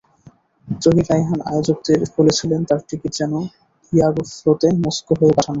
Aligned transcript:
জহির 0.67 1.05
রায়হান 1.09 1.39
আয়োজকদের 1.49 1.99
বলেছিলেন, 2.17 2.61
তাঁর 2.63 2.81
টিকিট 2.89 3.11
যেন 3.19 3.33
এয়ারোফ্লোতে 3.93 4.67
মস্কো 4.83 5.13
হয়ে 5.19 5.33
পাঠানো 5.33 5.37
হয়। 5.37 5.49